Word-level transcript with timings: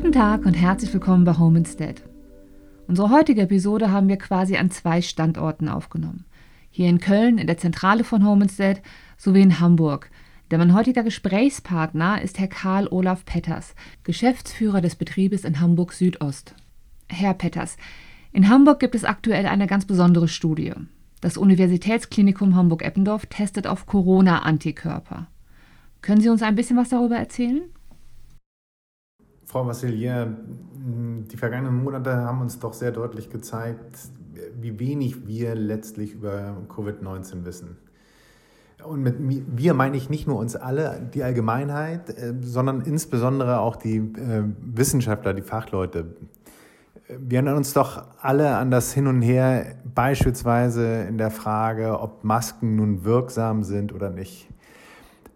Guten 0.00 0.12
Tag 0.12 0.46
und 0.46 0.54
herzlich 0.54 0.94
willkommen 0.94 1.24
bei 1.24 1.38
Home 1.38 1.58
Instead. 1.58 2.04
Unsere 2.86 3.10
heutige 3.10 3.42
Episode 3.42 3.90
haben 3.90 4.06
wir 4.06 4.16
quasi 4.16 4.56
an 4.56 4.70
zwei 4.70 5.02
Standorten 5.02 5.68
aufgenommen. 5.68 6.24
Hier 6.70 6.88
in 6.88 7.00
Köln, 7.00 7.36
in 7.36 7.48
der 7.48 7.58
Zentrale 7.58 8.04
von 8.04 8.24
Home 8.24 8.44
Instead, 8.44 8.80
sowie 9.16 9.42
in 9.42 9.58
Hamburg. 9.58 10.08
Der 10.52 10.58
mein 10.58 10.72
heutiger 10.72 11.02
Gesprächspartner 11.02 12.22
ist 12.22 12.38
Herr 12.38 12.46
Karl 12.46 12.86
Olaf 12.86 13.24
Petters, 13.24 13.74
Geschäftsführer 14.04 14.80
des 14.80 14.94
Betriebes 14.94 15.42
in 15.42 15.58
Hamburg 15.58 15.92
Südost. 15.92 16.54
Herr 17.08 17.34
Petters, 17.34 17.76
in 18.30 18.48
Hamburg 18.48 18.78
gibt 18.78 18.94
es 18.94 19.02
aktuell 19.02 19.46
eine 19.46 19.66
ganz 19.66 19.84
besondere 19.84 20.28
Studie. 20.28 20.74
Das 21.22 21.36
Universitätsklinikum 21.36 22.54
Hamburg-Eppendorf 22.54 23.26
testet 23.26 23.66
auf 23.66 23.86
Corona-Antikörper. 23.86 25.26
Können 26.02 26.20
Sie 26.20 26.28
uns 26.28 26.42
ein 26.44 26.54
bisschen 26.54 26.76
was 26.76 26.90
darüber 26.90 27.16
erzählen? 27.16 27.62
Frau 29.48 29.66
Vassilier, 29.66 30.36
die 30.76 31.36
vergangenen 31.38 31.82
Monate 31.82 32.14
haben 32.18 32.42
uns 32.42 32.58
doch 32.58 32.74
sehr 32.74 32.92
deutlich 32.92 33.30
gezeigt, 33.30 33.96
wie 34.60 34.78
wenig 34.78 35.26
wir 35.26 35.54
letztlich 35.54 36.12
über 36.12 36.54
Covid-19 36.68 37.46
wissen. 37.46 37.78
Und 38.84 39.02
mit 39.02 39.16
wir 39.18 39.72
meine 39.72 39.96
ich 39.96 40.10
nicht 40.10 40.28
nur 40.28 40.38
uns 40.38 40.54
alle, 40.54 41.00
die 41.14 41.24
Allgemeinheit, 41.24 42.10
äh, 42.10 42.34
sondern 42.42 42.82
insbesondere 42.82 43.60
auch 43.60 43.76
die 43.76 43.96
äh, 43.96 44.44
Wissenschaftler, 44.60 45.32
die 45.32 45.42
Fachleute. 45.42 46.14
Wir 47.08 47.38
erinnern 47.38 47.56
uns 47.56 47.72
doch 47.72 48.04
alle 48.20 48.54
an 48.56 48.70
das 48.70 48.92
Hin 48.92 49.06
und 49.06 49.22
Her, 49.22 49.76
beispielsweise 49.94 51.04
in 51.04 51.16
der 51.16 51.30
Frage, 51.30 51.98
ob 51.98 52.22
Masken 52.22 52.76
nun 52.76 53.02
wirksam 53.02 53.62
sind 53.62 53.94
oder 53.94 54.10
nicht. 54.10 54.46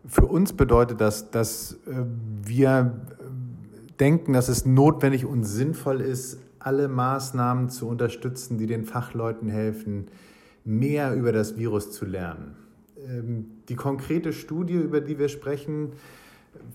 Für 0.06 0.26
uns 0.26 0.52
bedeutet 0.52 1.00
das, 1.00 1.30
dass 1.30 1.78
äh, 1.86 2.04
wir 2.44 3.00
denken, 4.02 4.32
dass 4.32 4.48
es 4.48 4.66
notwendig 4.66 5.24
und 5.24 5.44
sinnvoll 5.44 6.00
ist, 6.00 6.40
alle 6.58 6.88
Maßnahmen 6.88 7.70
zu 7.70 7.86
unterstützen, 7.86 8.58
die 8.58 8.66
den 8.66 8.84
Fachleuten 8.84 9.48
helfen, 9.48 10.08
mehr 10.64 11.14
über 11.14 11.30
das 11.30 11.56
Virus 11.56 11.92
zu 11.92 12.04
lernen. 12.04 12.56
Ähm, 13.08 13.46
die 13.68 13.76
konkrete 13.76 14.32
Studie, 14.32 14.74
über 14.74 15.00
die 15.00 15.20
wir 15.20 15.28
sprechen, 15.28 15.92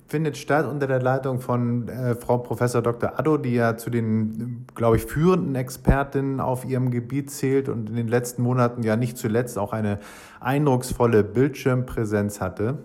findet 0.08 0.38
statt 0.38 0.66
unter 0.66 0.88
der 0.88 1.02
Leitung 1.02 1.42
von 1.42 1.90
äh, 1.90 2.16
Frau 2.16 2.38
Professor 2.38 2.82
Dr. 2.82 3.20
Addo, 3.20 3.38
die 3.38 3.56
ja 3.56 3.76
zu 3.76 3.90
den, 3.90 4.66
glaube 4.74 4.96
ich, 4.96 5.04
führenden 5.04 5.56
Expertinnen 5.56 6.40
auf 6.40 6.64
ihrem 6.64 6.92
Gebiet 6.92 7.30
zählt 7.30 7.68
und 7.68 7.90
in 7.90 7.98
den 7.98 8.08
letzten 8.08 8.42
Monaten 8.42 8.84
ja 8.84 8.96
nicht 8.96 9.18
zuletzt 9.18 9.58
auch 9.58 9.74
eine 9.74 10.00
eindrucksvolle 10.40 11.26
Bildschirmpräsenz 11.26 12.40
hatte. 12.40 12.78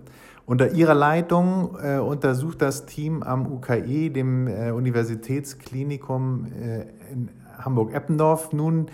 Unter 0.45 0.73
ihrer 0.73 0.95
Leitung 0.95 1.77
äh, 1.83 1.99
untersucht 1.99 2.63
das 2.63 2.87
Team 2.87 3.23
am 3.23 3.47
UKE, 3.47 4.11
dem 4.11 4.49
äh, 4.49 4.71
Universitätsklinikum 4.71 6.47
äh, 6.53 6.83
in 7.13 7.29
Hamburg-Eppendorf, 7.59 8.53
nun, 8.53 8.89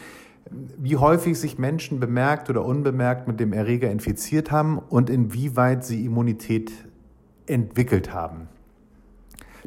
wie 0.50 0.96
häufig 0.96 1.38
sich 1.38 1.58
Menschen 1.58 2.00
bemerkt 2.00 2.50
oder 2.50 2.64
unbemerkt 2.64 3.28
mit 3.28 3.40
dem 3.40 3.52
Erreger 3.52 3.90
infiziert 3.90 4.50
haben 4.50 4.78
und 4.78 5.10
inwieweit 5.10 5.84
sie 5.84 6.04
Immunität 6.04 6.70
entwickelt 7.46 8.12
haben. 8.12 8.48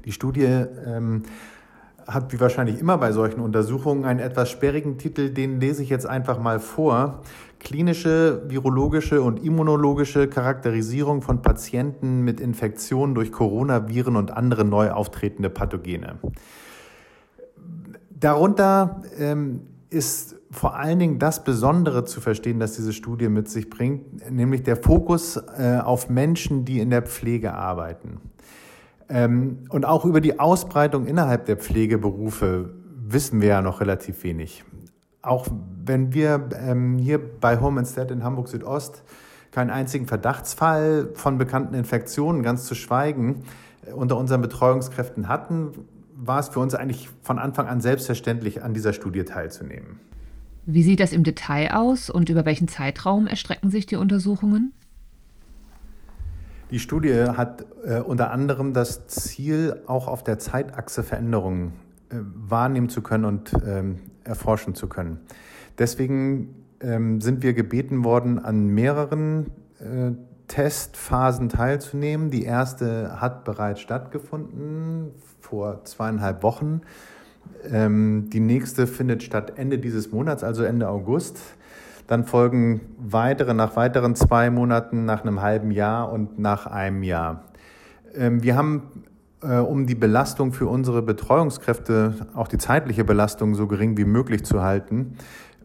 Die 0.06 0.12
Studie 0.12 0.44
ähm, 0.44 1.24
hat 2.14 2.34
wie 2.34 2.40
wahrscheinlich 2.40 2.80
immer 2.80 2.98
bei 2.98 3.12
solchen 3.12 3.40
Untersuchungen 3.40 4.06
einen 4.06 4.20
etwas 4.20 4.50
sperrigen 4.50 4.98
Titel, 4.98 5.30
den 5.30 5.60
lese 5.60 5.84
ich 5.84 5.90
jetzt 5.90 6.06
einfach 6.06 6.40
mal 6.40 6.60
vor. 6.60 7.22
Klinische, 7.60 8.44
virologische 8.48 9.22
und 9.22 9.44
immunologische 9.44 10.28
Charakterisierung 10.28 11.22
von 11.22 11.42
Patienten 11.42 12.22
mit 12.22 12.40
Infektionen 12.40 13.14
durch 13.14 13.32
Coronaviren 13.32 14.16
und 14.16 14.32
andere 14.32 14.66
neu 14.66 14.92
auftretende 14.92 15.50
Pathogene. 15.50 16.18
Darunter 18.10 19.02
ähm, 19.18 19.62
ist 19.90 20.36
vor 20.52 20.76
allen 20.76 21.00
Dingen 21.00 21.20
das 21.20 21.44
Besondere 21.44 22.06
zu 22.06 22.20
verstehen, 22.20 22.60
das 22.60 22.74
diese 22.74 22.94
Studie 22.94 23.30
mit 23.30 23.50
sich 23.50 23.70
bringt, 23.70 24.30
nämlich 24.30 24.64
der 24.64 24.76
Fokus 24.76 25.38
äh, 25.38 25.80
auf 25.84 26.10
Menschen, 26.10 26.66
die 26.66 26.80
in 26.80 26.90
der 26.90 27.02
Pflege 27.04 27.54
arbeiten. 27.54 28.20
Ähm, 29.12 29.66
und 29.70 29.86
auch 29.86 30.06
über 30.06 30.22
die 30.22 30.40
Ausbreitung 30.40 31.06
innerhalb 31.06 31.46
der 31.46 31.58
Pflegeberufe 31.58 32.74
wissen 33.06 33.42
wir 33.42 33.50
ja 33.50 33.62
noch 33.62 33.82
relativ 33.82 34.24
wenig. 34.24 34.64
Auch 35.22 35.48
wenn 35.84 36.14
wir 36.14 36.50
ähm, 36.56 36.98
hier 36.98 37.20
bei 37.20 37.60
Home 37.60 37.82
Instead 37.82 38.10
in 38.10 38.24
Hamburg 38.24 38.48
Südost 38.48 39.04
keinen 39.52 39.70
einzigen 39.70 40.08
Verdachtsfall 40.08 41.10
von 41.14 41.38
bekannten 41.38 41.74
Infektionen, 41.74 42.42
ganz 42.42 42.64
zu 42.66 42.74
schweigen, 42.74 43.44
äh, 43.86 43.92
unter 43.92 44.16
unseren 44.16 44.42
Betreuungskräften 44.42 45.28
hatten, 45.28 45.72
war 46.16 46.40
es 46.40 46.50
für 46.50 46.62
uns 46.62 46.74
eigentlich 46.74 47.10
von 47.22 47.38
Anfang 47.38 47.68
an 47.68 47.82
selbstverständlich, 47.82 48.64
an 48.64 48.74
dieser 48.74 48.94
Studie 48.94 49.26
teilzunehmen. 49.26 50.00
Wie 50.66 50.84
sieht 50.84 51.02
das 51.02 51.12
im 51.12 51.24
Detail 51.24 51.74
aus 51.74 52.10
und 52.10 52.30
über 52.30 52.46
welchen 52.46 52.70
Zeitraum 52.70 53.28
erstrecken 53.28 53.72
sich 53.72 53.88
die 53.88 53.98
Untersuchungen? 53.98 54.72
Die 56.72 56.80
Studie 56.80 57.14
hat 57.14 57.66
äh, 57.84 58.00
unter 58.00 58.32
anderem 58.32 58.74
das 58.74 59.06
Ziel, 59.08 59.82
auch 59.88 60.08
auf 60.08 60.24
der 60.24 60.40
Zeitachse 60.40 61.04
Veränderungen 61.04 61.74
äh, 62.10 62.16
wahrnehmen 62.22 62.88
zu 62.88 63.02
können 63.02 63.26
und 63.26 63.54
ähm, 63.68 64.00
erforschen 64.24 64.74
zu 64.74 64.88
können. 64.88 65.20
Deswegen 65.78 66.56
ähm, 66.80 67.20
sind 67.20 67.44
wir 67.44 67.54
gebeten 67.54 68.06
worden, 68.06 68.40
an 68.40 68.68
mehreren 68.68 69.48
äh, 69.80 70.12
Testphasen 70.48 71.50
teilzunehmen. 71.50 72.32
Die 72.32 72.44
erste 72.44 73.20
hat 73.20 73.44
bereits 73.44 73.82
stattgefunden 73.82 75.12
vor 75.42 75.84
zweieinhalb 75.84 76.42
Wochen. 76.42 76.82
Ähm, 77.70 78.30
die 78.30 78.40
nächste 78.40 78.88
findet 78.88 79.24
statt 79.24 79.54
Ende 79.58 79.78
dieses 79.78 80.12
Monats, 80.14 80.42
also 80.42 80.64
Ende 80.64 80.88
August. 80.88 81.38
Dann 82.12 82.26
folgen 82.26 82.82
weitere 82.98 83.54
nach 83.54 83.78
weiteren 83.78 84.16
zwei 84.16 84.50
Monaten, 84.50 85.06
nach 85.06 85.22
einem 85.22 85.42
halben 85.42 85.72
Jahr 85.72 86.12
und 86.12 86.40
nach 86.40 86.68
einem 86.68 87.04
Jahr. 87.04 87.46
Ähm, 88.14 88.44
wir 88.44 88.58
haben, 88.58 89.06
äh, 89.42 89.56
um 89.60 89.88
die 89.88 89.96
Belastung 89.96 90.52
für 90.52 90.68
unsere 90.68 91.04
Betreuungskräfte, 91.04 92.28
auch 92.36 92.50
die 92.50 92.58
zeitliche 92.58 93.06
Belastung 93.06 93.56
so 93.56 93.66
gering 93.66 93.96
wie 93.96 94.04
möglich 94.04 94.44
zu 94.44 94.62
halten, 94.62 95.14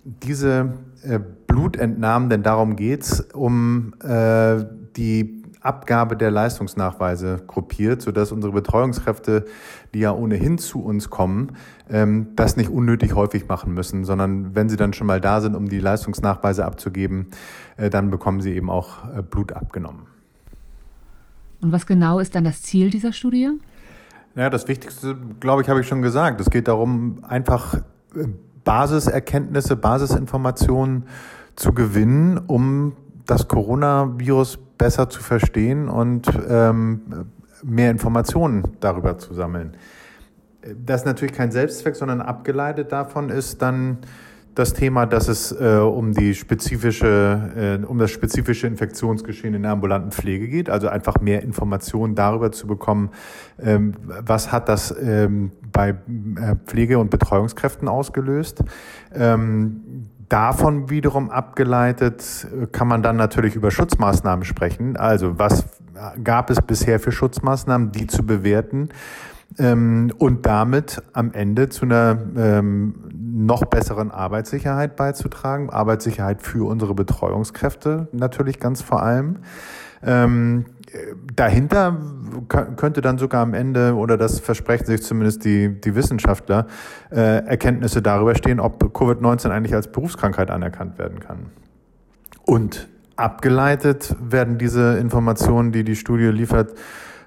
diese 0.04 0.74
äh, 1.02 1.18
Blutentnahmen, 1.48 2.30
denn 2.30 2.44
darum 2.44 2.76
geht 2.76 3.02
es, 3.02 3.20
um 3.22 3.94
äh, 4.04 4.64
die 4.96 5.35
Abgabe 5.66 6.16
der 6.16 6.30
Leistungsnachweise 6.30 7.42
gruppiert, 7.46 8.00
sodass 8.00 8.32
unsere 8.32 8.52
Betreuungskräfte, 8.52 9.44
die 9.92 10.00
ja 10.00 10.12
ohnehin 10.12 10.58
zu 10.58 10.82
uns 10.82 11.10
kommen, 11.10 11.56
ähm, 11.90 12.28
das 12.36 12.56
nicht 12.56 12.70
unnötig 12.70 13.14
häufig 13.14 13.48
machen 13.48 13.74
müssen, 13.74 14.04
sondern 14.04 14.54
wenn 14.54 14.68
sie 14.68 14.76
dann 14.76 14.92
schon 14.92 15.06
mal 15.06 15.20
da 15.20 15.40
sind, 15.40 15.54
um 15.54 15.68
die 15.68 15.80
Leistungsnachweise 15.80 16.64
abzugeben, 16.64 17.28
äh, 17.76 17.90
dann 17.90 18.10
bekommen 18.10 18.40
sie 18.40 18.54
eben 18.54 18.70
auch 18.70 19.04
äh, 19.16 19.22
Blut 19.22 19.52
abgenommen. 19.52 20.06
Und 21.60 21.72
was 21.72 21.86
genau 21.86 22.20
ist 22.20 22.34
dann 22.34 22.44
das 22.44 22.62
Ziel 22.62 22.90
dieser 22.90 23.12
Studie? 23.12 23.50
Ja, 24.34 24.50
das 24.50 24.68
Wichtigste, 24.68 25.16
glaube 25.40 25.62
ich, 25.62 25.68
habe 25.68 25.80
ich 25.80 25.88
schon 25.88 26.02
gesagt. 26.02 26.40
Es 26.40 26.50
geht 26.50 26.68
darum, 26.68 27.24
einfach 27.26 27.74
äh, 28.14 28.28
Basiserkenntnisse, 28.64 29.76
Basisinformationen 29.76 31.04
zu 31.54 31.72
gewinnen, 31.72 32.38
um 32.46 32.92
das 33.24 33.48
Coronavirus 33.48 34.58
besser 34.78 35.08
zu 35.08 35.22
verstehen 35.22 35.88
und 35.88 36.28
ähm, 36.48 37.30
mehr 37.62 37.90
Informationen 37.90 38.76
darüber 38.80 39.18
zu 39.18 39.34
sammeln. 39.34 39.76
Das 40.84 41.02
ist 41.02 41.06
natürlich 41.06 41.34
kein 41.34 41.52
Selbstzweck, 41.52 41.94
sondern 41.94 42.20
abgeleitet 42.20 42.92
davon 42.92 43.30
ist 43.30 43.62
dann 43.62 43.98
das 44.56 44.72
Thema, 44.72 45.04
dass 45.04 45.28
es 45.28 45.52
äh, 45.52 45.76
um 45.76 46.14
die 46.14 46.34
spezifische, 46.34 47.78
äh, 47.82 47.84
um 47.84 47.98
das 47.98 48.10
spezifische 48.10 48.66
Infektionsgeschehen 48.66 49.54
in 49.54 49.62
der 49.62 49.72
ambulanten 49.72 50.12
Pflege 50.12 50.48
geht, 50.48 50.70
also 50.70 50.88
einfach 50.88 51.20
mehr 51.20 51.42
Informationen 51.42 52.14
darüber 52.14 52.50
zu 52.50 52.66
bekommen, 52.66 53.10
ähm, 53.62 53.92
was 54.06 54.52
hat 54.52 54.70
das 54.70 54.96
ähm, 54.98 55.52
bei 55.72 55.90
äh, 55.90 55.94
Pflege- 56.64 56.98
und 56.98 57.10
Betreuungskräften 57.10 57.86
ausgelöst. 57.86 58.64
Ähm, 59.14 60.08
davon 60.28 60.90
wiederum 60.90 61.30
abgeleitet 61.30 62.46
kann 62.72 62.88
man 62.88 63.02
dann 63.02 63.16
natürlich 63.16 63.54
über 63.54 63.70
Schutzmaßnahmen 63.70 64.44
sprechen. 64.44 64.96
Also 64.96 65.38
was 65.38 65.66
gab 66.22 66.50
es 66.50 66.60
bisher 66.60 67.00
für 67.00 67.12
Schutzmaßnahmen, 67.12 67.92
die 67.92 68.06
zu 68.06 68.24
bewerten 68.24 68.90
ähm, 69.58 70.12
und 70.18 70.46
damit 70.46 71.02
am 71.12 71.32
Ende 71.32 71.68
zu 71.68 71.84
einer 71.84 72.18
ähm, 72.36 72.94
noch 73.12 73.64
besseren 73.64 74.10
Arbeitssicherheit 74.10 74.96
beizutragen. 74.96 75.70
Arbeitssicherheit 75.70 76.42
für 76.42 76.66
unsere 76.68 76.94
Betreuungskräfte 76.94 78.08
natürlich 78.12 78.58
ganz 78.60 78.82
vor 78.82 79.02
allem. 79.02 79.38
Ähm, 80.02 80.66
dahinter 81.34 81.96
könnte 82.48 83.00
dann 83.00 83.18
sogar 83.18 83.42
am 83.42 83.54
Ende, 83.54 83.94
oder 83.94 84.16
das 84.16 84.40
versprechen 84.40 84.86
sich 84.86 85.02
zumindest 85.02 85.44
die, 85.44 85.80
die 85.80 85.94
Wissenschaftler, 85.94 86.66
äh, 87.10 87.44
Erkenntnisse 87.46 88.02
darüber 88.02 88.34
stehen, 88.34 88.60
ob 88.60 88.82
Covid-19 88.82 89.50
eigentlich 89.50 89.74
als 89.74 89.90
Berufskrankheit 89.90 90.50
anerkannt 90.50 90.98
werden 90.98 91.20
kann. 91.20 91.50
Und 92.44 92.88
abgeleitet 93.16 94.14
werden 94.20 94.58
diese 94.58 94.98
Informationen, 94.98 95.72
die 95.72 95.84
die 95.84 95.96
Studie 95.96 96.26
liefert, 96.26 96.74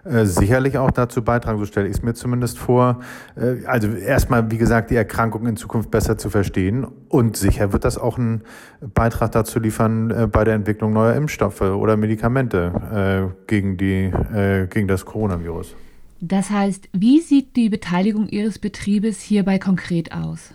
äh, 0.03 0.25
sicherlich 0.25 0.77
auch 0.77 0.91
dazu 0.91 1.23
beitragen, 1.23 1.59
so 1.59 1.65
stelle 1.65 1.87
ich 1.87 1.97
es 1.97 2.03
mir 2.03 2.13
zumindest 2.13 2.57
vor. 2.57 2.99
Äh, 3.35 3.65
also 3.65 3.89
erstmal, 3.89 4.49
wie 4.51 4.57
gesagt, 4.57 4.91
die 4.91 4.95
Erkrankung 4.95 5.47
in 5.47 5.57
Zukunft 5.57 5.91
besser 5.91 6.17
zu 6.17 6.29
verstehen 6.29 6.87
und 7.09 7.37
sicher 7.37 7.73
wird 7.73 7.85
das 7.85 7.97
auch 7.97 8.17
einen 8.17 8.43
Beitrag 8.81 9.31
dazu 9.31 9.59
liefern 9.59 10.11
äh, 10.11 10.27
bei 10.27 10.43
der 10.43 10.55
Entwicklung 10.55 10.93
neuer 10.93 11.15
Impfstoffe 11.15 11.61
oder 11.61 11.97
Medikamente 11.97 13.31
äh, 13.31 13.45
gegen, 13.47 13.77
die, 13.77 14.11
äh, 14.33 14.67
gegen 14.67 14.87
das 14.87 15.05
Coronavirus. 15.05 15.75
Das 16.21 16.49
heißt, 16.49 16.89
wie 16.91 17.21
sieht 17.21 17.55
die 17.55 17.69
Beteiligung 17.69 18.27
Ihres 18.27 18.59
Betriebes 18.59 19.21
hierbei 19.21 19.57
konkret 19.57 20.11
aus? 20.11 20.53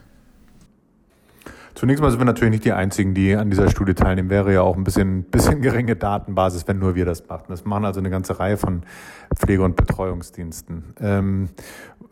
Zunächst 1.74 2.00
mal 2.00 2.10
sind 2.10 2.20
wir 2.20 2.24
natürlich 2.24 2.52
nicht 2.52 2.64
die 2.64 2.72
Einzigen, 2.72 3.14
die 3.14 3.34
an 3.34 3.50
dieser 3.50 3.68
Studie 3.68 3.94
teilnehmen. 3.94 4.30
Wäre 4.30 4.52
ja 4.52 4.62
auch 4.62 4.76
ein 4.76 4.84
bisschen, 4.84 5.24
bisschen 5.24 5.60
geringe 5.60 5.96
Datenbasis, 5.96 6.68
wenn 6.68 6.78
nur 6.78 6.94
wir 6.94 7.04
das 7.04 7.26
machen. 7.28 7.46
Das 7.48 7.64
machen 7.64 7.84
also 7.84 7.98
eine 7.98 8.10
ganze 8.10 8.38
Reihe 8.38 8.56
von 8.56 8.82
Pflege- 9.34 9.64
und 9.64 9.74
Betreuungsdiensten. 9.74 10.94
Ähm, 11.00 11.48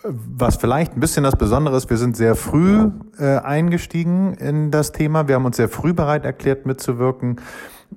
was 0.02 0.56
vielleicht 0.56 0.96
ein 0.96 1.00
bisschen 1.00 1.22
das 1.22 1.36
Besondere 1.36 1.76
ist, 1.76 1.88
wir 1.90 1.96
sind 1.96 2.16
sehr 2.16 2.34
früh 2.34 2.90
äh, 3.18 3.36
eingestiegen 3.38 4.34
in 4.34 4.72
das 4.72 4.90
Thema. 4.90 5.28
Wir 5.28 5.36
haben 5.36 5.44
uns 5.44 5.56
sehr 5.56 5.68
früh 5.68 5.92
bereit 5.92 6.24
erklärt, 6.24 6.66
mitzuwirken. 6.66 7.36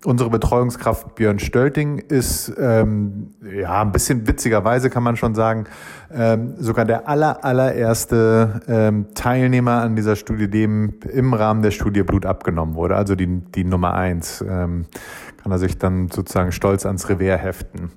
Unsere 0.03 0.30
Betreuungskraft 0.30 1.15
Björn 1.15 1.39
Stölting 1.39 2.00
ist, 2.00 2.51
ähm, 2.59 3.31
ja, 3.42 3.81
ein 3.81 3.92
bisschen 3.92 4.27
witzigerweise 4.27 4.89
kann 4.89 5.03
man 5.03 5.15
schon 5.15 5.36
sagen, 5.36 5.65
ähm, 6.13 6.56
sogar 6.57 6.86
der 6.86 7.07
aller, 7.07 7.44
allererste 7.45 8.62
ähm, 8.68 9.07
Teilnehmer 9.15 9.81
an 9.81 9.95
dieser 9.95 10.15
Studie, 10.15 10.50
dem 10.50 10.95
im 11.12 11.33
Rahmen 11.33 11.62
der 11.62 11.71
Studie 11.71 12.03
Blut 12.03 12.25
abgenommen 12.25 12.75
wurde, 12.75 12.95
also 12.95 13.15
die, 13.15 13.27
die 13.27 13.63
Nummer 13.63 13.94
eins. 13.94 14.44
Ähm, 14.47 14.86
kann 15.45 15.51
er 15.51 15.59
sich 15.59 15.77
dann 15.77 16.09
sozusagen 16.09 16.51
stolz 16.51 16.88
ans 16.88 17.07
Revers 17.07 17.39
heften. 17.39 17.92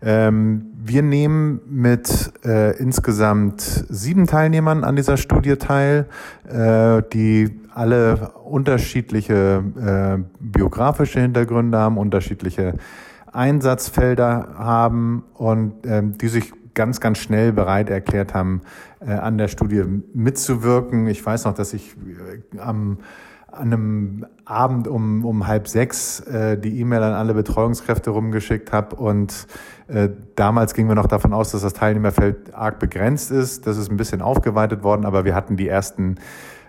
Ähm, 0.00 0.72
wir 0.82 1.02
nehmen 1.02 1.60
mit 1.68 2.32
äh, 2.46 2.78
insgesamt 2.78 3.60
sieben 3.60 4.26
Teilnehmern 4.26 4.84
an 4.84 4.96
dieser 4.96 5.18
Studie 5.18 5.56
teil, 5.56 6.06
äh, 6.48 7.02
die 7.12 7.60
alle 7.74 8.30
unterschiedliche 8.44 9.62
äh, 9.78 10.22
biografische 10.40 11.20
Hintergründe 11.20 11.76
haben, 11.76 11.98
unterschiedliche 11.98 12.72
Einsatzfelder 13.30 14.54
haben 14.56 15.24
und 15.34 15.74
ähm, 15.84 16.16
die 16.16 16.28
sich 16.28 16.54
ganz, 16.72 17.02
ganz 17.02 17.18
schnell 17.18 17.52
bereit 17.52 17.90
erklärt 17.90 18.32
haben, 18.32 18.62
äh, 19.00 19.10
an 19.10 19.36
der 19.36 19.48
Studie 19.48 19.84
mitzuwirken. 20.14 21.06
Ich 21.08 21.24
weiß 21.24 21.44
noch, 21.44 21.54
dass 21.54 21.74
ich 21.74 21.96
äh, 22.54 22.58
am 22.60 22.96
an 23.56 23.72
einem 23.72 24.26
Abend 24.44 24.88
um, 24.88 25.24
um 25.24 25.46
halb 25.46 25.68
sechs 25.68 26.20
äh, 26.20 26.58
die 26.58 26.80
E-Mail 26.80 27.02
an 27.02 27.14
alle 27.14 27.34
Betreuungskräfte 27.34 28.10
rumgeschickt 28.10 28.72
habe 28.72 28.96
und 28.96 29.46
äh, 29.88 30.08
damals 30.34 30.74
gingen 30.74 30.88
wir 30.88 30.94
noch 30.94 31.06
davon 31.06 31.32
aus, 31.32 31.52
dass 31.52 31.62
das 31.62 31.72
Teilnehmerfeld 31.72 32.54
arg 32.54 32.78
begrenzt 32.78 33.30
ist. 33.30 33.66
Das 33.66 33.76
ist 33.76 33.90
ein 33.90 33.96
bisschen 33.96 34.22
aufgeweitet 34.22 34.82
worden, 34.82 35.04
aber 35.04 35.24
wir 35.24 35.34
hatten 35.34 35.56
die 35.56 35.68
ersten 35.68 36.16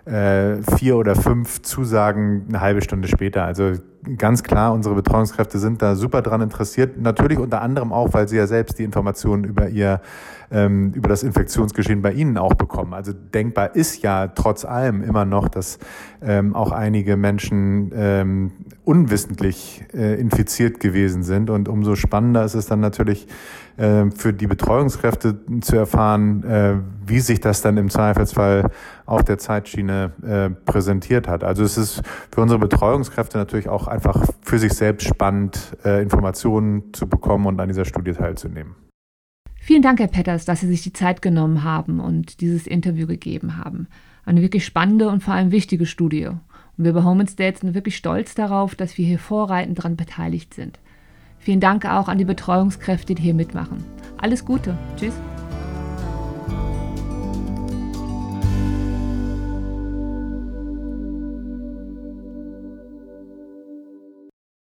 äh, 0.06 0.58
vier 0.78 0.98
oder 0.98 1.16
fünf 1.16 1.62
Zusagen 1.64 2.46
eine 2.48 2.62
halbe 2.62 2.82
Stunde 2.82 3.08
später. 3.08 3.44
Also 3.44 3.74
ganz 4.18 4.44
klar, 4.44 4.74
unsere 4.74 4.96
Betreuungskräfte 4.96 5.58
sind 5.58 5.82
da 5.82 5.96
super 5.96 6.22
dran 6.22 6.42
interessiert. 6.42 7.00
Natürlich 7.00 7.40
unter 7.40 7.62
anderem 7.62 7.92
auch, 7.92 8.14
weil 8.14 8.28
sie 8.28 8.38
ja 8.38 8.46
selbst 8.46 8.78
die 8.78 8.84
Informationen 8.84 9.44
über 9.44 9.68
ihr, 9.68 10.02
ähm, 10.56 10.94
über 10.94 11.10
das 11.10 11.22
Infektionsgeschehen 11.22 12.02
bei 12.02 12.14
ihnen 12.14 12.38
auch 12.38 12.54
bekommen. 12.54 12.94
Also 12.94 13.12
denkbar 13.12 13.76
ist 13.76 14.02
ja 14.02 14.28
trotz 14.28 14.64
allem 14.64 15.04
immer 15.04 15.26
noch, 15.26 15.50
dass 15.50 15.80
ähm, 16.22 16.56
auch 16.56 16.72
einige 16.72 17.18
Menschen 17.18 17.92
ähm, 17.94 18.52
unwissentlich 18.86 19.84
äh, 19.94 20.20
infiziert 20.20 20.80
gewesen 20.80 21.24
sind. 21.24 21.50
Und 21.50 21.68
umso 21.68 21.96
spannender 21.96 22.46
ist 22.46 22.54
es 22.54 22.68
dann 22.68 22.80
natürlich, 22.80 23.28
äh, 23.78 24.10
für 24.12 24.32
die 24.32 24.48
Betreuungskräfte 24.48 25.38
zu 25.60 25.76
erfahren, 25.76 26.44
äh, 26.44 26.76
wie 27.06 27.20
sich 27.20 27.42
das 27.42 27.62
dann 27.62 27.76
im 27.76 27.90
Zweifelsfall 27.90 28.72
auf 29.06 29.24
der 29.24 29.38
Zeitschiene 29.38 30.14
äh, 30.26 30.50
präsentiert 30.50 31.28
hat. 31.28 31.44
Also 31.44 31.64
es 31.64 31.78
ist 31.78 32.02
für 32.34 32.40
unsere 32.40 32.60
Betreuungskräfte 32.60 33.38
natürlich 33.38 33.68
auch 33.68 33.88
einfach 33.88 34.26
für 34.42 34.60
sich 34.60 34.74
selbst 34.74 35.08
spannend, 35.08 35.76
Informationen 35.84 36.94
zu 36.94 37.08
bekommen 37.08 37.46
und 37.46 37.60
an 37.60 37.68
dieser 37.68 37.86
Studie 37.86 38.14
teilzunehmen. 38.14 38.85
Vielen 39.66 39.82
Dank, 39.82 40.00
Herr 40.00 40.06
Petters, 40.06 40.46
dass 40.46 40.60
Sie 40.60 40.68
sich 40.68 40.84
die 40.84 40.94
Zeit 40.94 41.24
genommen 41.24 41.64
haben 41.64 42.00
und 42.00 42.40
dieses 42.40 42.68
Interview 42.68 43.08
gegeben 43.08 43.58
haben. 43.58 43.88
Eine 44.24 44.44
wirklich 44.44 44.64
spannende 44.64 45.10
und 45.10 45.24
vor 45.24 45.34
allem 45.34 45.50
wichtige 45.50 45.88
Studie. 45.88 46.28
Und 46.28 46.38
wir 46.86 46.94
bei 46.94 47.04
Home 47.04 47.26
State 47.26 47.62
sind 47.62 47.74
wirklich 47.74 47.98
stolz 47.98 48.36
darauf, 48.36 48.76
dass 48.76 49.00
wir 49.00 49.08
hier 49.08 49.18
vorreitend 49.18 49.80
daran 49.80 49.96
beteiligt 49.96 50.54
sind. 50.54 50.78
Vielen 51.40 51.62
Dank 51.62 51.84
auch 51.88 52.10
an 52.10 52.20
die 52.20 52.26
Betreuungskräfte, 52.26 53.16
die 53.16 53.24
hier 53.24 53.34
mitmachen. 53.34 53.84
Alles 54.18 54.46
Gute. 54.46 54.78
Tschüss. 54.98 55.16